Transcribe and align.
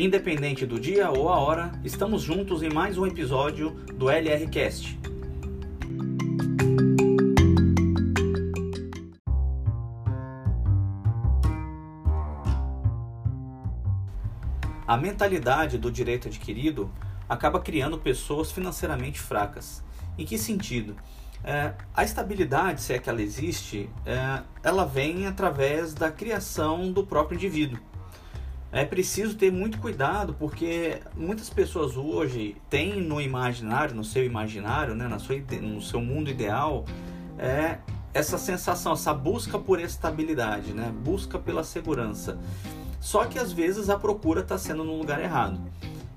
Independente 0.00 0.64
do 0.64 0.78
dia 0.78 1.10
ou 1.10 1.28
a 1.28 1.40
hora, 1.40 1.72
estamos 1.82 2.22
juntos 2.22 2.62
em 2.62 2.70
mais 2.70 2.96
um 2.96 3.04
episódio 3.04 3.70
do 3.96 4.08
LRcast. 4.08 4.96
A 14.86 14.96
mentalidade 14.96 15.76
do 15.76 15.90
direito 15.90 16.28
adquirido 16.28 16.88
acaba 17.28 17.58
criando 17.58 17.98
pessoas 17.98 18.52
financeiramente 18.52 19.18
fracas. 19.18 19.82
Em 20.16 20.24
que 20.24 20.38
sentido? 20.38 20.94
É, 21.42 21.74
a 21.92 22.04
estabilidade, 22.04 22.82
se 22.82 22.92
é 22.92 23.00
que 23.00 23.10
ela 23.10 23.20
existe, 23.20 23.90
é, 24.06 24.44
ela 24.62 24.84
vem 24.84 25.26
através 25.26 25.92
da 25.92 26.08
criação 26.08 26.92
do 26.92 27.04
próprio 27.04 27.34
indivíduo. 27.34 27.80
É 28.70 28.84
preciso 28.84 29.34
ter 29.34 29.50
muito 29.50 29.78
cuidado 29.78 30.34
porque 30.38 31.00
muitas 31.16 31.48
pessoas 31.48 31.96
hoje 31.96 32.54
têm 32.68 33.00
no 33.00 33.18
imaginário, 33.18 33.94
no 33.94 34.04
seu 34.04 34.24
imaginário, 34.24 34.94
né, 34.94 35.08
na 35.08 35.18
sua, 35.18 35.36
no 35.62 35.80
seu 35.80 36.00
mundo 36.02 36.28
ideal, 36.28 36.84
é, 37.38 37.78
essa 38.12 38.36
sensação, 38.36 38.92
essa 38.92 39.14
busca 39.14 39.58
por 39.58 39.80
estabilidade, 39.80 40.74
né, 40.74 40.92
busca 41.02 41.38
pela 41.38 41.64
segurança. 41.64 42.38
Só 43.00 43.24
que 43.24 43.38
às 43.38 43.52
vezes 43.52 43.88
a 43.88 43.98
procura 43.98 44.42
está 44.42 44.58
sendo 44.58 44.84
no 44.84 44.98
lugar 44.98 45.20
errado. 45.20 45.58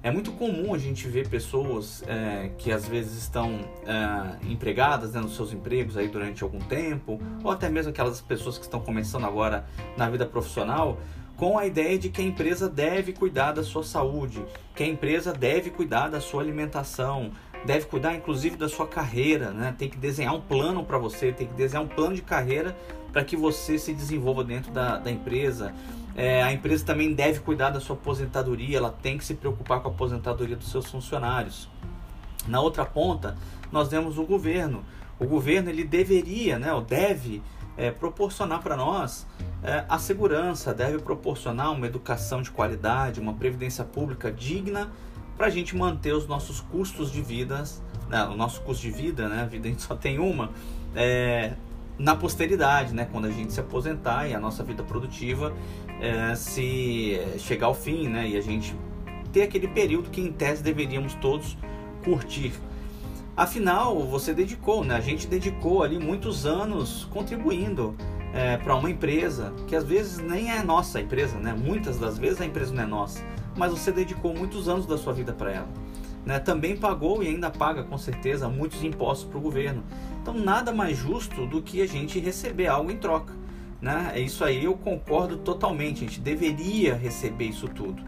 É 0.04 0.10
muito 0.10 0.32
comum 0.32 0.74
a 0.74 0.80
gente 0.80 1.08
ver 1.08 1.30
pessoas 1.30 2.04
é, 2.08 2.50
que 2.58 2.72
às 2.72 2.88
vezes 2.88 3.20
estão 3.20 3.60
é, 3.86 4.52
empregadas 4.52 5.14
né, 5.14 5.22
nos 5.22 5.36
seus 5.36 5.54
empregos 5.54 5.96
aí 5.96 6.08
durante 6.08 6.44
algum 6.44 6.60
tempo, 6.60 7.22
ou 7.44 7.52
até 7.52 7.70
mesmo 7.70 7.92
aquelas 7.92 8.20
pessoas 8.20 8.58
que 8.58 8.64
estão 8.64 8.82
começando 8.82 9.26
agora 9.26 9.64
na 9.96 10.10
vida 10.10 10.26
profissional, 10.26 10.98
com 11.42 11.58
a 11.58 11.66
ideia 11.66 11.98
de 11.98 12.08
que 12.08 12.22
a 12.22 12.24
empresa 12.24 12.70
deve 12.70 13.14
cuidar 13.14 13.52
da 13.52 13.64
sua 13.64 13.84
saúde, 13.84 14.46
que 14.76 14.84
a 14.84 14.86
empresa 14.86 15.34
deve 15.34 15.72
cuidar 15.72 16.08
da 16.08 16.22
sua 16.22 16.40
alimentação, 16.40 17.32
deve 17.66 17.88
cuidar 17.88 18.14
inclusive 18.14 18.56
da 18.56 18.70
sua 18.70 18.86
carreira, 18.88 19.50
né? 19.50 19.74
tem 19.76 19.90
que 19.90 19.98
desenhar 19.98 20.36
um 20.36 20.42
plano 20.42 20.84
para 20.84 21.00
você, 21.00 21.32
tem 21.32 21.48
que 21.48 21.56
desenhar 21.56 21.84
um 21.84 21.88
plano 21.88 22.14
de 22.14 22.22
carreira 22.22 22.78
para 23.12 23.24
que 23.24 23.36
você 23.36 23.80
se 23.80 23.92
desenvolva 23.92 24.44
dentro 24.44 24.72
da, 24.72 25.00
da 25.00 25.10
empresa. 25.10 25.74
É, 26.16 26.44
a 26.44 26.54
empresa 26.54 26.86
também 26.86 27.12
deve 27.12 27.40
cuidar 27.40 27.72
da 27.72 27.80
sua 27.80 27.96
aposentadoria, 27.96 28.78
ela 28.78 28.92
tem 28.92 29.18
que 29.18 29.26
se 29.26 29.34
preocupar 29.34 29.80
com 29.80 29.88
a 29.88 29.92
aposentadoria 29.92 30.56
dos 30.56 30.70
seus 30.70 30.86
funcionários. 30.86 31.68
Na 32.48 32.62
outra 32.62 32.86
ponta, 32.86 33.36
nós 33.72 33.90
temos 33.90 34.20
o 34.20 34.26
governo. 34.26 34.86
O 35.20 35.26
governo 35.26 35.72
ele 35.72 35.86
deveria, 35.86 36.60
né, 36.60 36.72
ou 36.72 36.82
deve 36.82 37.42
é, 37.82 37.90
proporcionar 37.90 38.62
para 38.62 38.78
nós 38.78 39.26
é, 39.64 39.84
a 39.90 39.98
segurança, 39.98 40.72
deve 40.72 41.00
proporcionar 41.00 41.72
uma 41.72 41.88
educação 41.88 42.40
de 42.40 42.52
qualidade, 42.52 43.20
uma 43.20 43.34
previdência 43.34 43.84
pública 43.84 44.32
digna 44.32 44.92
para 45.36 45.48
a 45.48 45.50
gente 45.50 45.76
manter 45.76 46.14
os 46.14 46.28
nossos 46.28 46.62
custos 46.62 47.12
de 47.12 47.24
vida, 47.24 47.64
né, 48.08 48.24
o 48.26 48.36
nosso 48.36 48.62
custo 48.62 48.84
de 48.84 48.92
vida, 48.92 49.28
né, 49.28 49.42
a 49.42 49.46
vida 49.46 49.68
a 49.68 49.72
gente 49.72 49.82
só 49.82 49.96
tem 49.96 50.20
uma, 50.20 50.52
é, 50.96 51.54
na 51.98 52.16
posteridade, 52.16 52.94
né, 52.94 53.08
quando 53.12 53.26
a 53.26 53.32
gente 53.32 53.52
se 53.52 53.60
aposentar 53.60 54.28
e 54.28 54.36
a 54.36 54.40
nossa 54.40 54.64
vida 54.64 54.84
produtiva 54.84 55.52
é, 56.00 56.36
se 56.36 57.20
chegar 57.40 57.66
ao 57.66 57.74
fim, 57.74 58.08
né, 58.08 58.28
e 58.28 58.38
a 58.38 58.42
gente 58.42 58.76
ter 59.34 59.42
aquele 59.42 59.68
período 59.68 60.12
que 60.12 60.22
em 60.22 60.32
tese 60.32 60.62
deveríamos 60.62 61.16
todos 61.16 61.58
curtir. 62.04 62.54
Afinal, 63.42 64.00
você 64.06 64.36
dedicou, 64.36 64.84
né? 64.84 64.94
A 64.94 65.02
gente 65.02 65.26
dedicou 65.26 65.82
ali 65.82 65.98
muitos 65.98 66.46
anos 66.46 67.08
contribuindo 67.10 67.96
é, 68.36 68.56
para 68.58 68.76
uma 68.76 68.88
empresa 68.88 69.52
que 69.66 69.76
às 69.76 69.84
vezes 69.84 70.20
nem 70.20 70.52
é 70.52 70.62
nossa 70.62 71.02
empresa, 71.02 71.40
né? 71.40 71.52
Muitas 71.52 71.98
das 71.98 72.20
vezes 72.20 72.40
a 72.40 72.46
empresa 72.46 72.72
não 72.72 72.84
é 72.84 72.86
nossa, 72.86 73.26
mas 73.58 73.72
você 73.72 73.92
dedicou 73.92 74.32
muitos 74.32 74.70
anos 74.70 74.86
da 74.86 74.96
sua 74.96 75.12
vida 75.12 75.34
para 75.34 75.54
ela. 75.54 75.68
Né? 76.24 76.38
Também 76.38 76.78
pagou 76.78 77.24
e 77.24 77.30
ainda 77.30 77.50
paga 77.50 77.84
com 77.84 77.98
certeza 77.98 78.48
muitos 78.48 78.84
impostos 78.84 79.28
para 79.28 79.40
o 79.40 79.42
governo. 79.42 79.84
Então 80.22 80.36
nada 80.36 80.72
mais 80.72 80.96
justo 80.96 81.48
do 81.48 81.64
que 81.64 81.82
a 81.82 81.88
gente 81.88 82.20
receber 82.20 82.68
algo 82.68 82.92
em 82.92 82.98
troca. 82.98 83.34
Né? 83.82 84.12
É 84.14 84.20
isso 84.20 84.44
aí 84.44 84.66
eu 84.66 84.76
concordo 84.76 85.38
totalmente. 85.38 86.06
A 86.06 86.08
gente 86.08 86.20
deveria 86.20 86.94
receber 86.94 87.46
isso 87.46 87.68
tudo. 87.68 88.04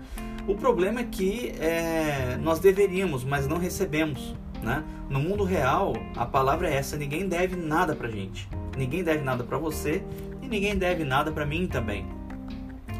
O 0.48 0.54
problema 0.54 1.00
é 1.00 1.06
que 1.06 1.56
é, 1.60 2.38
nós 2.40 2.60
deveríamos, 2.60 3.24
mas 3.24 3.48
não 3.48 3.58
recebemos. 3.58 4.36
Né? 4.64 4.82
No 5.10 5.20
mundo 5.20 5.44
real, 5.44 5.94
a 6.16 6.26
palavra 6.26 6.70
é 6.70 6.76
essa: 6.76 6.96
ninguém 6.96 7.28
deve 7.28 7.56
nada 7.56 7.94
para 7.94 8.10
gente. 8.10 8.48
Ninguém 8.78 9.04
deve 9.04 9.24
nada 9.24 9.44
para 9.44 9.58
você 9.58 10.02
e 10.42 10.48
ninguém 10.48 10.78
deve 10.78 11.04
nada 11.04 11.32
para 11.32 11.46
mim 11.46 11.68
também. 11.68 12.06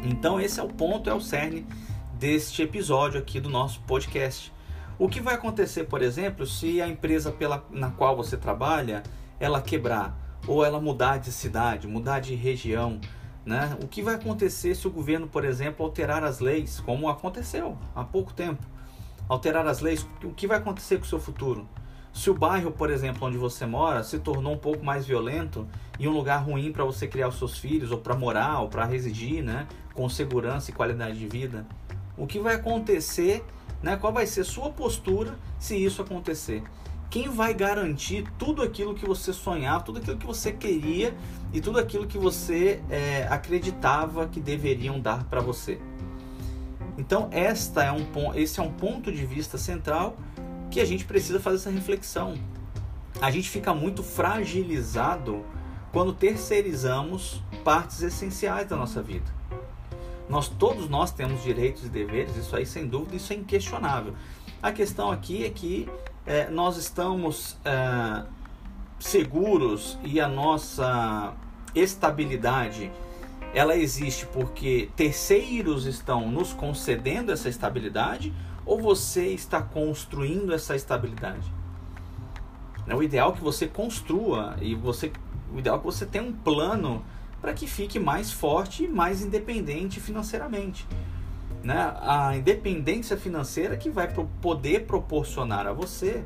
Então 0.04 0.38
esse 0.38 0.60
é 0.60 0.62
o 0.62 0.68
ponto, 0.68 1.08
é 1.08 1.14
o 1.14 1.20
cerne 1.20 1.66
deste 2.12 2.62
episódio 2.62 3.18
aqui 3.18 3.40
do 3.40 3.48
nosso 3.48 3.80
podcast. 3.80 4.52
O 4.98 5.08
que 5.08 5.20
vai 5.20 5.34
acontecer, 5.34 5.84
por 5.84 6.02
exemplo, 6.02 6.46
se 6.46 6.80
a 6.80 6.86
empresa 6.86 7.32
pela, 7.32 7.64
na 7.70 7.90
qual 7.90 8.14
você 8.14 8.36
trabalha 8.36 9.02
ela 9.40 9.60
quebrar 9.60 10.16
ou 10.46 10.64
ela 10.64 10.78
mudar 10.78 11.18
de 11.18 11.32
cidade, 11.32 11.88
mudar 11.88 12.20
de 12.20 12.34
região, 12.34 13.00
né? 13.44 13.76
O 13.82 13.88
que 13.88 14.02
vai 14.02 14.14
acontecer 14.14 14.74
se 14.74 14.86
o 14.86 14.90
governo, 14.90 15.26
por 15.26 15.44
exemplo, 15.44 15.84
alterar 15.84 16.22
as 16.22 16.38
leis, 16.38 16.78
como 16.80 17.08
aconteceu 17.08 17.76
há 17.94 18.04
pouco 18.04 18.32
tempo? 18.34 18.62
Alterar 19.28 19.66
as 19.66 19.80
leis, 19.80 20.06
o 20.22 20.30
que 20.30 20.46
vai 20.46 20.58
acontecer 20.58 20.98
com 20.98 21.04
o 21.04 21.08
seu 21.08 21.18
futuro? 21.18 21.68
Se 22.12 22.30
o 22.30 22.34
bairro, 22.34 22.70
por 22.70 22.90
exemplo, 22.90 23.26
onde 23.26 23.36
você 23.36 23.66
mora, 23.66 24.04
se 24.04 24.18
tornou 24.18 24.54
um 24.54 24.58
pouco 24.58 24.84
mais 24.84 25.04
violento 25.04 25.66
e 25.98 26.06
um 26.06 26.12
lugar 26.12 26.44
ruim 26.44 26.70
para 26.70 26.84
você 26.84 27.08
criar 27.08 27.28
os 27.28 27.38
seus 27.38 27.58
filhos, 27.58 27.90
ou 27.90 27.98
para 27.98 28.14
morar, 28.14 28.60
ou 28.60 28.68
para 28.68 28.84
residir, 28.84 29.42
né, 29.42 29.66
com 29.92 30.08
segurança 30.08 30.70
e 30.70 30.74
qualidade 30.74 31.18
de 31.18 31.26
vida, 31.26 31.66
o 32.16 32.26
que 32.26 32.38
vai 32.38 32.54
acontecer 32.54 33.44
né? 33.84 33.98
Qual 33.98 34.12
vai 34.12 34.26
ser 34.26 34.44
sua 34.44 34.70
postura 34.70 35.38
se 35.58 35.76
isso 35.76 36.00
acontecer? 36.00 36.62
Quem 37.10 37.28
vai 37.28 37.52
garantir 37.52 38.24
tudo 38.38 38.62
aquilo 38.62 38.94
que 38.94 39.06
você 39.06 39.30
sonhava, 39.30 39.84
tudo 39.84 39.98
aquilo 39.98 40.16
que 40.16 40.26
você 40.26 40.50
queria 40.50 41.14
e 41.52 41.60
tudo 41.60 41.78
aquilo 41.78 42.06
que 42.06 42.16
você 42.16 42.82
é, 42.88 43.28
acreditava 43.30 44.26
que 44.26 44.40
deveriam 44.40 44.98
dar 44.98 45.22
para 45.24 45.42
você? 45.42 45.78
Então, 46.96 47.28
esta 47.32 47.82
é 47.82 47.92
um, 47.92 48.34
esse 48.34 48.60
é 48.60 48.62
um 48.62 48.70
ponto 48.70 49.10
de 49.10 49.26
vista 49.26 49.58
central 49.58 50.16
que 50.70 50.80
a 50.80 50.84
gente 50.84 51.04
precisa 51.04 51.40
fazer 51.40 51.56
essa 51.56 51.70
reflexão. 51.70 52.34
A 53.20 53.30
gente 53.30 53.48
fica 53.48 53.72
muito 53.72 54.02
fragilizado 54.02 55.44
quando 55.92 56.12
terceirizamos 56.12 57.42
partes 57.62 58.02
essenciais 58.02 58.68
da 58.68 58.76
nossa 58.76 59.00
vida. 59.00 59.32
Nós 60.28 60.48
todos 60.48 60.88
nós 60.88 61.12
temos 61.12 61.42
direitos 61.42 61.84
e 61.84 61.88
deveres, 61.88 62.36
isso 62.36 62.56
aí 62.56 62.66
sem 62.66 62.86
dúvida, 62.86 63.16
isso 63.16 63.32
é 63.32 63.36
inquestionável. 63.36 64.14
A 64.62 64.72
questão 64.72 65.10
aqui 65.10 65.44
é 65.44 65.50
que 65.50 65.88
é, 66.26 66.48
nós 66.48 66.76
estamos 66.76 67.56
é, 67.64 68.24
seguros 68.98 69.98
e 70.02 70.20
a 70.20 70.26
nossa 70.26 71.34
estabilidade 71.74 72.90
ela 73.54 73.76
existe 73.76 74.26
porque 74.26 74.90
terceiros 74.96 75.86
estão 75.86 76.28
nos 76.28 76.52
concedendo 76.52 77.30
essa 77.30 77.48
estabilidade 77.48 78.32
ou 78.66 78.80
você 78.80 79.28
está 79.28 79.62
construindo 79.62 80.52
essa 80.52 80.74
estabilidade? 80.74 81.52
É 82.86 82.94
o 82.94 83.02
ideal 83.02 83.32
que 83.32 83.40
você 83.40 83.68
construa 83.68 84.56
e 84.60 84.74
você, 84.74 85.12
o 85.54 85.58
ideal 85.60 85.76
é 85.76 85.78
que 85.78 85.84
você 85.84 86.04
tenha 86.04 86.24
um 86.24 86.32
plano 86.32 87.04
para 87.40 87.54
que 87.54 87.68
fique 87.68 87.98
mais 87.98 88.32
forte 88.32 88.84
e 88.84 88.88
mais 88.88 89.22
independente 89.22 90.00
financeiramente. 90.00 90.84
Né? 91.62 91.94
A 92.00 92.36
independência 92.36 93.16
financeira 93.16 93.76
que 93.76 93.88
vai 93.88 94.12
poder 94.42 94.84
proporcionar 94.84 95.66
a 95.66 95.72
você, 95.72 96.24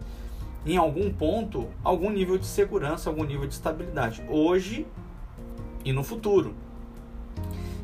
em 0.65 0.78
algum 0.78 1.12
ponto, 1.12 1.69
algum 1.84 2.11
nível 2.11 2.38
de 2.38 2.47
segurança, 2.47 3.11
algum 3.11 3.22
nível 3.22 3.47
de 3.47 3.55
estabilidade, 3.55 4.22
hoje 4.28 4.87
e 5.84 5.93
no 5.93 6.03
futuro. 6.03 6.55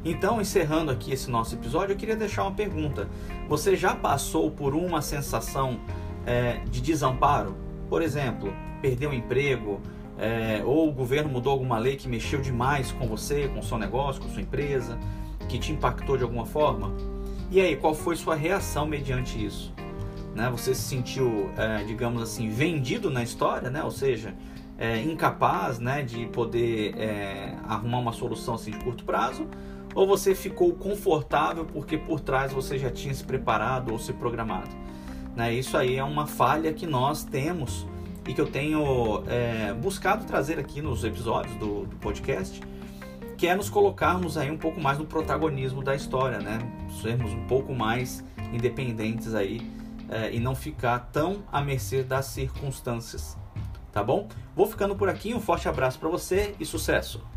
Então, 0.04 0.40
encerrando 0.40 0.90
aqui 0.90 1.12
esse 1.12 1.30
nosso 1.30 1.54
episódio, 1.54 1.94
eu 1.94 1.96
queria 1.96 2.14
deixar 2.14 2.42
uma 2.42 2.52
pergunta. 2.52 3.08
Você 3.48 3.74
já 3.74 3.94
passou 3.94 4.50
por 4.50 4.74
uma 4.74 5.00
sensação 5.00 5.80
é, 6.26 6.60
de 6.70 6.82
desamparo? 6.82 7.56
Por 7.88 8.02
exemplo, 8.02 8.52
perdeu 8.82 9.10
o 9.10 9.14
emprego, 9.14 9.80
é, 10.18 10.62
ou 10.64 10.88
o 10.88 10.92
governo 10.92 11.30
mudou 11.30 11.52
alguma 11.52 11.78
lei 11.78 11.96
que 11.96 12.06
mexeu 12.06 12.40
demais 12.40 12.92
com 12.92 13.08
você, 13.08 13.48
com 13.48 13.60
o 13.60 13.62
seu 13.62 13.78
negócio, 13.78 14.20
com 14.20 14.28
sua 14.28 14.42
empresa, 14.42 14.98
que 15.48 15.58
te 15.58 15.72
impactou 15.72 16.18
de 16.18 16.22
alguma 16.22 16.44
forma? 16.44 16.92
E 17.50 17.58
aí, 17.58 17.74
qual 17.74 17.94
foi 17.94 18.14
sua 18.14 18.34
reação 18.34 18.86
mediante 18.86 19.42
isso? 19.42 19.72
Né? 20.34 20.50
Você 20.50 20.74
se 20.74 20.82
sentiu, 20.82 21.50
é, 21.56 21.82
digamos 21.84 22.22
assim, 22.22 22.50
vendido 22.50 23.10
na 23.10 23.22
história, 23.22 23.70
né? 23.70 23.82
ou 23.82 23.90
seja, 23.90 24.34
é, 24.76 25.00
incapaz 25.00 25.78
né, 25.78 26.02
de 26.02 26.26
poder 26.26 26.94
é, 26.98 27.54
arrumar 27.66 27.98
uma 27.98 28.12
solução 28.12 28.54
assim, 28.54 28.70
de 28.70 28.78
curto 28.78 29.04
prazo? 29.04 29.46
Ou 29.94 30.06
você 30.06 30.34
ficou 30.34 30.72
confortável 30.72 31.64
porque 31.64 31.96
por 31.96 32.20
trás 32.20 32.52
você 32.52 32.78
já 32.78 32.90
tinha 32.90 33.14
se 33.14 33.22
preparado 33.22 33.92
ou 33.92 33.98
se 33.98 34.12
programado? 34.12 34.70
Né? 35.36 35.52
Isso 35.54 35.76
aí 35.76 35.96
é 35.96 36.04
uma 36.04 36.26
falha 36.26 36.72
que 36.72 36.86
nós 36.86 37.24
temos 37.24 37.86
e 38.26 38.32
que 38.32 38.40
eu 38.40 38.46
tenho 38.46 39.22
é, 39.28 39.72
buscado 39.74 40.24
trazer 40.24 40.58
aqui 40.58 40.80
nos 40.80 41.04
episódios 41.04 41.54
do, 41.56 41.86
do, 41.86 41.96
podcast, 41.96 42.60
que 43.36 43.46
é 43.46 43.54
nos 43.54 43.68
colocarmos 43.68 44.38
aí 44.38 44.50
um 44.50 44.56
pouco 44.56 44.80
mais 44.80 44.98
no 44.98 45.04
protagonismo 45.04 45.82
da 45.82 45.94
história, 45.94 46.38
né? 46.38 46.58
Sermos 47.02 47.32
um 47.32 47.46
pouco 47.46 47.74
mais 47.74 48.24
independentes 48.52 49.34
aí 49.34 49.70
é, 50.08 50.32
e 50.32 50.40
não 50.40 50.54
ficar 50.54 51.10
tão 51.12 51.42
à 51.52 51.60
mercê 51.60 52.02
das 52.02 52.26
circunstâncias. 52.26 53.36
Tá 53.92 54.02
bom? 54.02 54.28
Vou 54.56 54.66
ficando 54.66 54.96
por 54.96 55.08
aqui, 55.08 55.34
um 55.34 55.40
forte 55.40 55.68
abraço 55.68 55.98
para 55.98 56.08
você 56.08 56.54
e 56.58 56.64
sucesso! 56.64 57.33